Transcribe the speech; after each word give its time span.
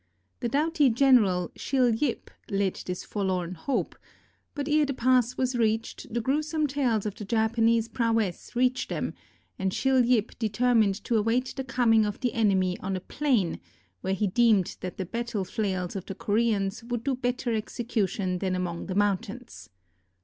The 0.39 0.49
doughty 0.49 0.89
general, 0.89 1.51
Sil 1.53 1.93
Yip, 1.93 2.31
led 2.49 2.73
this 2.87 3.03
forlorn 3.03 3.53
hope, 3.53 3.95
but 4.55 4.67
ere 4.67 4.83
the 4.83 4.95
pass 4.95 5.37
was 5.37 5.55
reached 5.55 6.11
the 6.11 6.21
gruesome 6.21 6.65
tales 6.65 7.05
of 7.05 7.13
the 7.13 7.23
Japanese 7.23 7.87
prowess 7.87 8.55
reached 8.55 8.89
them, 8.89 9.13
and 9.59 9.69
Sil 9.77 10.01
Yip 10.03 10.31
determined 10.39 10.95
to 11.03 11.17
await 11.17 11.53
the 11.55 11.63
coming 11.63 12.03
of 12.07 12.19
the 12.21 12.33
enemy 12.33 12.79
on 12.79 12.95
a 12.95 12.99
plain, 12.99 13.59
where 14.01 14.15
he 14.15 14.25
deemed 14.25 14.75
that 14.79 14.97
the 14.97 15.05
battle 15.05 15.45
flails 15.45 15.95
of 15.95 16.07
the 16.07 16.15
Koreans 16.15 16.83
would 16.85 17.03
do 17.03 17.13
better 17.13 17.53
execution 17.53 18.39
than 18.39 18.55
among 18.55 18.87
the 18.87 18.95
moimtains. 18.95 19.69